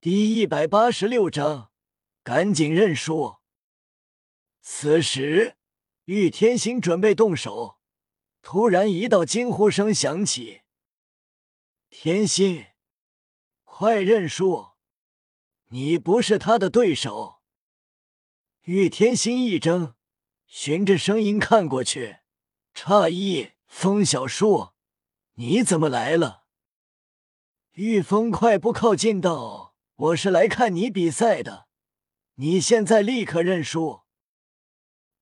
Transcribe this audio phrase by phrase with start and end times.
[0.00, 1.72] 第一百八十六章，
[2.22, 3.38] 赶紧认输。
[4.60, 5.56] 此时，
[6.04, 7.80] 玉天心准备动手，
[8.40, 10.62] 突然一道惊呼声响起
[11.90, 12.66] ：“天心，
[13.64, 14.68] 快认输！
[15.70, 17.40] 你不是他的对手！”
[18.66, 19.96] 玉天心一怔，
[20.46, 22.18] 循着声音看过去，
[22.72, 24.68] 诧异：“风小树，
[25.34, 26.44] 你怎么来了？”
[27.74, 29.67] 玉峰快步靠近道。
[29.98, 31.66] 我是来看你比赛的，
[32.36, 34.02] 你现在立刻认输！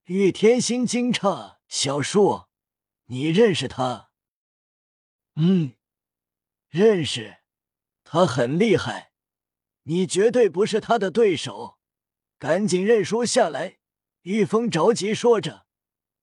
[0.04, 2.44] 玉天心惊诧：“小树，
[3.06, 4.10] 你认识他
[5.36, 5.72] ？”“嗯，
[6.68, 7.38] 认识，
[8.04, 9.12] 他很厉害，
[9.84, 11.78] 你绝对不是他的对手，
[12.38, 13.78] 赶紧认输下来！”
[14.24, 15.64] 玉峰着急说着，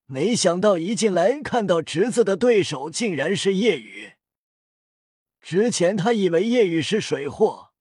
[0.06, 4.14] 没想到一进来看到侄子的对手竟然是叶雨。
[5.42, 7.73] 之前他以为叶雨是水货。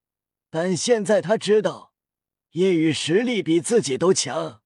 [0.55, 1.95] 但现在他知道，
[2.51, 4.61] 叶雨实力比自己都强。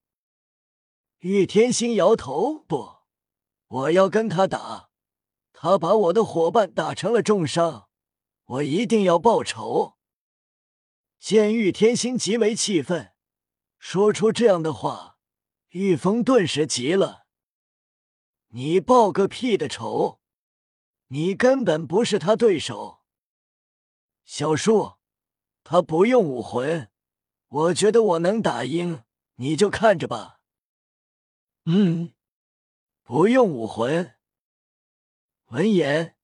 [1.19, 2.97] 玉天心摇头：“不，
[3.69, 4.91] 我要跟他打。
[5.53, 7.89] 他把我的伙伴打成了重伤，
[8.47, 9.97] 我一定要报仇。”
[11.21, 13.13] 见玉天心极为气愤，
[13.79, 15.19] 说出这样的话，
[15.69, 17.27] 玉峰顿时急了
[18.51, 20.21] ：“你报个屁的仇！
[21.07, 23.03] 你根本不是他对手，
[24.25, 24.95] 小树。”
[25.69, 26.89] 他不用武魂，
[27.49, 29.03] 我觉得我能打赢，
[29.35, 30.39] 你就看着吧。
[31.65, 32.13] 嗯，
[33.03, 34.15] 不用武魂。
[35.47, 36.15] 闻言，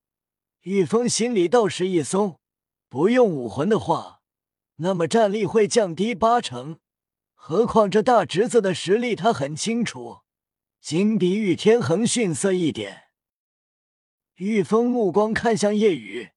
[0.60, 2.38] 玉峰心里倒是一松。
[2.88, 4.20] 不用武魂的话，
[4.76, 6.78] 那么战力会降低八成。
[7.34, 10.20] 何况这大侄子的实力他很清楚，
[10.80, 13.08] 仅比玉天恒逊色一点。
[14.36, 16.31] 玉峰目光看向夜雨。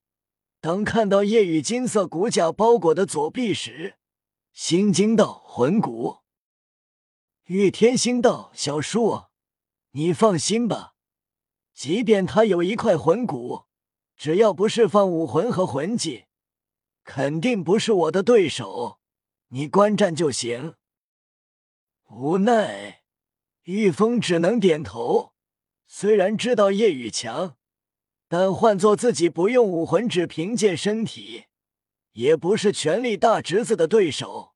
[0.65, 3.97] 当看到叶雨金色骨甲包裹的左臂时，
[4.51, 6.21] 心惊道：“魂骨。”
[7.45, 9.25] 玉天心道：“小叔，
[9.91, 10.95] 你放心吧，
[11.71, 13.65] 即便他有一块魂骨，
[14.17, 16.25] 只要不释放武魂和魂技，
[17.03, 18.97] 肯定不是我的对手。
[19.49, 20.73] 你观战就行。”
[22.09, 23.03] 无奈，
[23.65, 25.33] 玉峰只能点头。
[25.85, 27.55] 虽然知道叶雨强。
[28.27, 31.45] 但换做自己不用武魂，只凭借身体，
[32.13, 34.55] 也不是全力大侄子的对手。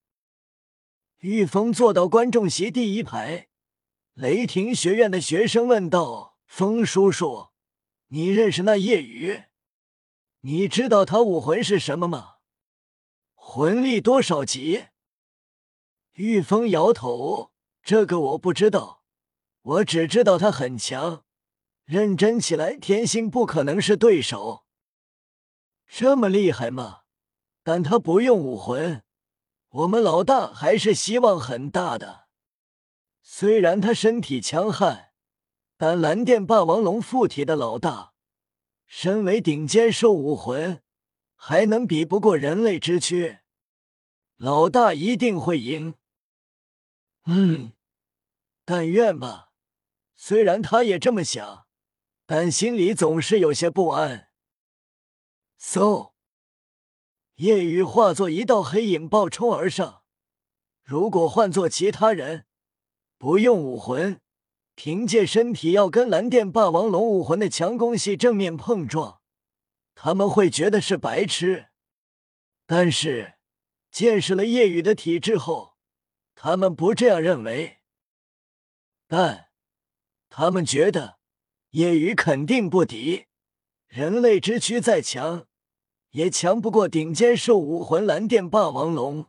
[1.20, 3.50] 玉峰坐到观众席第一排，
[4.14, 7.50] 雷霆学院的学生问道：“风叔叔，
[8.08, 9.44] 你认识那叶雨？
[10.42, 12.38] 你知道他武魂是什么吗？
[13.36, 14.86] 魂力多少级？”
[16.16, 17.52] 玉峰摇头
[17.84, 19.04] ：“这个我不知道，
[19.62, 21.24] 我只知道他很强。”
[21.90, 24.64] 认真起来，天心不可能是对手。
[25.88, 27.00] 这么厉害吗？
[27.64, 29.02] 但他不用武魂，
[29.70, 32.28] 我们老大还是希望很大的。
[33.24, 35.14] 虽然他身体强悍，
[35.78, 38.14] 但蓝电霸王龙附体的老大，
[38.86, 40.84] 身为顶尖兽武魂，
[41.34, 43.40] 还能比不过人类之躯？
[44.38, 45.96] 老大一定会赢。
[47.26, 47.74] 嗯，
[48.64, 49.50] 但愿吧。
[50.16, 51.66] 虽然他也这么想。
[52.32, 54.30] 但心里总是有些不安。
[55.60, 56.12] 嗖，
[57.38, 60.04] 夜雨化作一道黑影暴冲而上。
[60.84, 62.46] 如果换做其他人，
[63.18, 64.22] 不用武魂，
[64.76, 69.22] 凭借身体要跟蓝电霸王龙武魂的强攻系正面碰撞，
[69.96, 71.70] 他们会觉得是白痴。
[72.68, 73.40] 但是
[73.90, 75.76] 见识了夜雨的体质后，
[76.36, 77.80] 他们不这样认为。
[79.08, 79.50] 但
[80.30, 81.18] 他们觉得。
[81.72, 83.28] 夜雨肯定不敌，
[83.88, 85.46] 人类之躯再强，
[86.12, 89.28] 也强不过顶尖兽武魂蓝电霸王龙。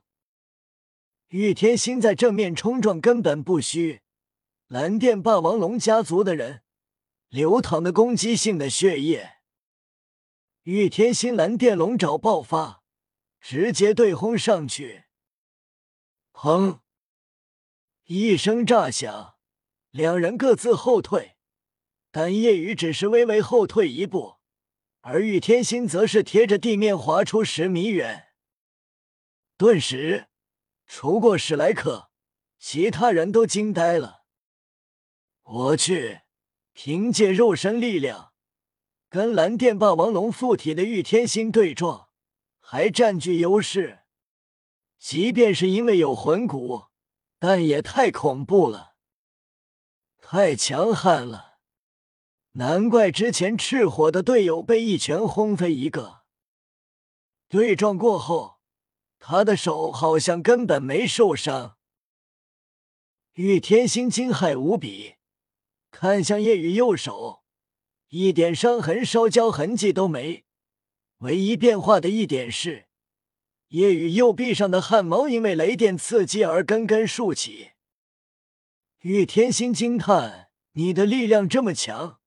[1.29, 4.01] 玉天心在正面冲撞根本不虚，
[4.69, 6.63] 蓝电霸王龙家族的人
[7.29, 9.35] 流淌的攻击性的血液。
[10.63, 12.83] 玉天心蓝电龙爪爆发，
[13.39, 15.05] 直接对轰上去。
[16.33, 16.81] 砰！
[18.07, 19.35] 一声炸响，
[19.91, 21.37] 两人各自后退。
[22.11, 24.37] 但夜雨只是微微后退一步，
[25.01, 28.29] 而玉天心则是贴着地面滑出十米远。
[29.57, 30.27] 顿时，
[30.87, 32.11] 除过史莱克，
[32.59, 34.25] 其他人都惊呆了。
[35.43, 36.23] 我去，
[36.73, 38.33] 凭借肉身力量
[39.09, 42.09] 跟蓝电霸王龙附体的玉天心对撞，
[42.59, 44.01] 还占据优势。
[44.99, 46.87] 即便是因为有魂骨，
[47.39, 48.95] 但也太恐怖了，
[50.19, 51.50] 太强悍了。
[52.53, 56.23] 难怪之前赤火的队友被一拳轰飞一个。
[57.49, 58.61] 对撞过后，
[59.19, 61.77] 他的手好像根本没受伤。
[63.35, 65.15] 玉天心惊骇无比，
[65.91, 67.45] 看向叶雨右手，
[68.09, 70.45] 一点伤痕、烧焦痕迹都没。
[71.19, 72.89] 唯一变化的一点是，
[73.69, 77.73] 夜雨右臂上的汗毛因为雷电刺激而根根竖起。
[79.01, 82.20] 玉天心惊叹：“你的力量这么强，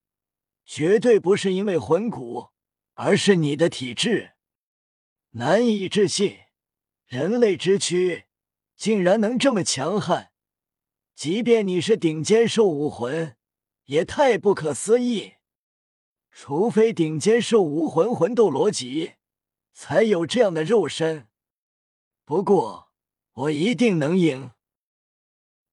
[0.65, 2.49] 绝对不是因为魂骨，
[2.93, 4.33] 而是你的体质。
[5.31, 6.37] 难以置信，
[7.05, 8.25] 人类之躯
[8.75, 10.31] 竟然能这么强悍。”
[11.15, 13.37] 即便你是顶尖兽武魂，
[13.85, 15.33] 也太不可思议。
[16.31, 19.13] 除非顶尖兽武魂魂斗罗级，
[19.73, 21.27] 才有这样的肉身。
[22.25, 22.91] 不过，
[23.33, 24.51] 我一定能赢。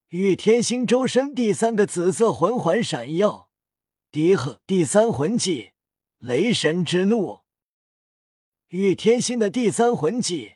[0.09, 3.50] 玉天星周身第三个紫色魂环闪耀，
[4.13, 5.71] 低喝第三魂技
[6.19, 7.41] 雷神之怒。
[8.69, 10.55] 玉天星的第三魂技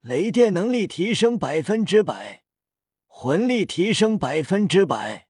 [0.00, 2.44] 雷电能力提升百分之百。
[3.06, 5.28] 魂力提升百分之百，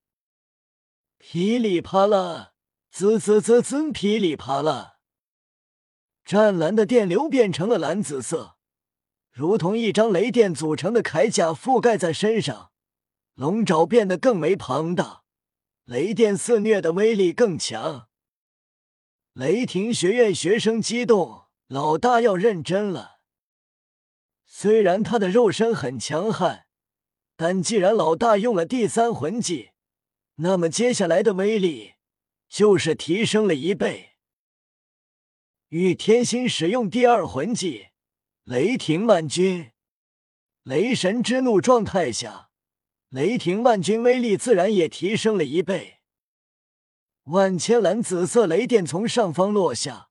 [1.19, 2.53] 噼里啪啦，
[2.91, 4.97] 滋滋滋滋，噼里啪啦。
[6.25, 8.57] 湛蓝的电流变成了蓝紫色，
[9.31, 12.73] 如同一张雷电组成的铠甲覆盖在身上，
[13.35, 15.23] 龙爪变得更为庞大，
[15.87, 18.09] 雷电肆虐的威力更强。
[19.33, 23.21] 雷霆学院学生激动，老大要认真了。
[24.45, 26.67] 虽然他的肉身很强悍。
[27.39, 29.73] 但既然老大用了第三魂技，
[30.37, 31.97] 那么接下来的威力
[32.49, 34.17] 就是提升了一倍。
[35.69, 37.89] 玉天心使用第二魂技
[38.45, 39.73] 雷霆万钧，
[40.63, 42.46] 雷神之怒状态下，
[43.11, 46.01] 雷霆万钧威力自然也提升了一倍。
[47.25, 50.09] 万千蓝紫色雷电从上方落下，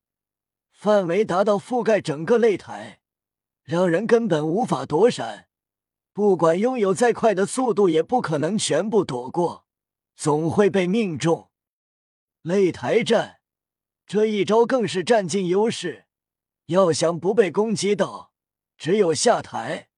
[0.71, 3.01] 范围达到覆盖整个擂台，
[3.63, 5.47] 让人根本无法躲闪。
[6.13, 9.65] 不管拥有再快的速度，也不可能全部躲过，
[10.15, 11.49] 总会被命中。
[12.43, 13.39] 擂台战
[14.05, 16.05] 这一招更是占尽优势，
[16.67, 18.31] 要想不被攻击到，
[18.77, 19.89] 只有下台。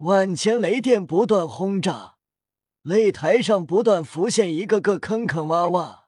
[0.00, 2.16] 万千雷电不断轰炸，
[2.84, 6.04] 擂台上不断浮现一个个坑坑洼洼。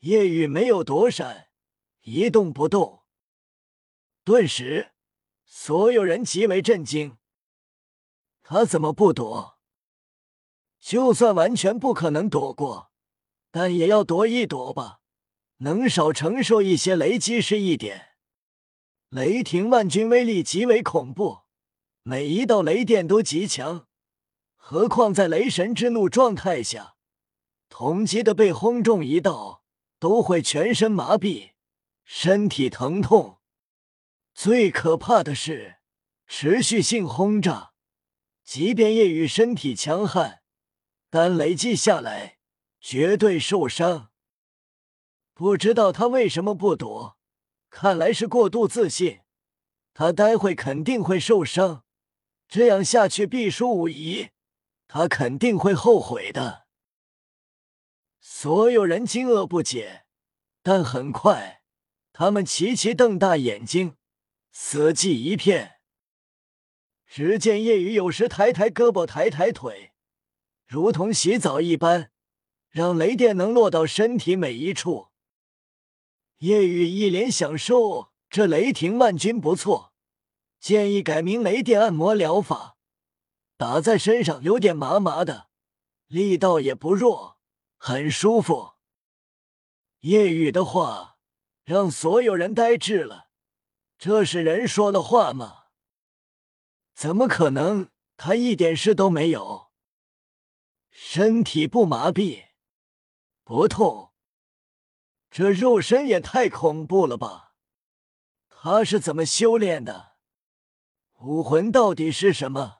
[0.00, 1.48] 夜雨没有躲闪，
[2.02, 3.04] 一动不动。
[4.24, 4.92] 顿时，
[5.46, 7.16] 所有人极为震惊。
[8.42, 9.58] 他怎么不躲？
[10.78, 12.92] 就算完全不可能躲过，
[13.50, 15.00] 但也要躲一躲吧，
[15.58, 18.16] 能少承受一些雷击是一点。
[19.08, 21.41] 雷霆万钧威力极为恐怖，
[22.04, 23.86] 每一道雷电都极强，
[24.56, 26.96] 何况在雷神之怒状态下，
[27.68, 29.62] 同级的被轰中一道
[30.00, 31.52] 都会全身麻痹，
[32.04, 33.38] 身体疼痛。
[34.34, 35.76] 最可怕的是
[36.26, 37.72] 持续性轰炸。
[38.42, 40.42] 即便夜雨身体强悍，
[41.08, 42.38] 但累计下来
[42.80, 44.10] 绝对受伤。
[45.32, 47.16] 不知道他为什么不躲，
[47.70, 49.20] 看来是过度自信。
[49.94, 51.84] 他待会肯定会受伤，
[52.54, 54.28] 这样下去必输无疑，
[54.86, 56.66] 他肯定会后悔的。
[58.20, 60.04] 所有人惊愕不解，
[60.62, 61.62] 但很快
[62.12, 63.96] 他们齐齐瞪大眼睛，
[64.50, 65.76] 死寂一片。
[67.06, 69.92] 只见夜雨有时抬抬胳膊，抬抬腿，
[70.66, 72.10] 如同洗澡一般，
[72.68, 75.08] 让雷电能落到身体每一处。
[76.40, 79.91] 夜雨一脸享受，这雷霆万钧不错，
[80.62, 82.76] 建议改名雷电按摩疗法。
[83.56, 85.48] 打在身上有点麻麻的，
[86.06, 87.40] 力道也不弱，
[87.76, 88.74] 很舒服。
[90.00, 91.18] 夜雨的话
[91.64, 93.28] 让所有人呆滞了，
[93.98, 95.64] 这是人说的话吗？
[96.94, 97.90] 怎么可能？
[98.16, 99.72] 他一点事都没有，
[100.90, 102.50] 身体不麻痹，
[103.42, 104.12] 不痛，
[105.28, 107.56] 这肉身也太恐怖了吧！
[108.48, 110.11] 他是怎么修炼的？
[111.24, 112.78] 武魂到底是什么？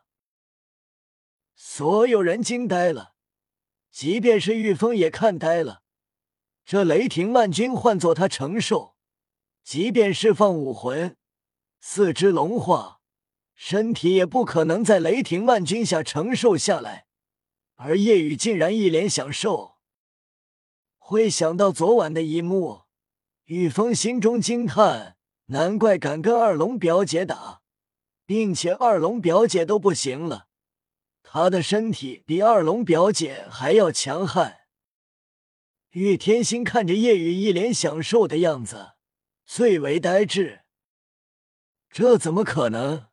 [1.55, 3.15] 所有人惊呆了，
[3.89, 5.83] 即便是玉峰也看呆了。
[6.65, 8.97] 这雷霆万钧换作他承受，
[9.63, 11.17] 即便释放武魂，
[11.79, 13.01] 四肢龙化。
[13.55, 17.07] 身体也不可能在雷霆万钧下承受下来，
[17.77, 19.77] 而叶雨竟然一脸享受。
[20.99, 22.87] 会想到昨晚的一幕，
[23.45, 27.62] 玉峰心中惊叹：难怪敢跟二龙表姐打，
[28.33, 30.49] 并且二龙表姐都不行了，
[31.23, 34.61] 他的身体比二龙表姐还要强悍。
[35.91, 38.93] 玉天心看着叶雨一脸享受的样子，
[39.45, 40.63] 最为呆滞。
[41.91, 43.09] 这怎么可能？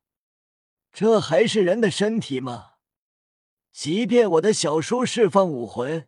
[0.93, 2.75] 这还是人的身体吗？
[3.73, 6.07] 即便我的小叔释放武魂，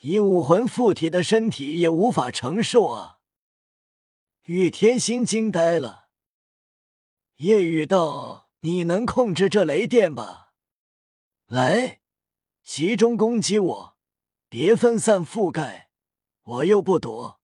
[0.00, 3.20] 以武魂附体的身体也无法承受啊！
[4.42, 6.03] 玉天心惊呆了。
[7.38, 10.52] 夜雨道：“你能控制这雷电吧？
[11.46, 12.00] 来，
[12.62, 13.96] 集中攻击我，
[14.48, 15.90] 别分散覆盖，
[16.44, 17.40] 我又不躲。”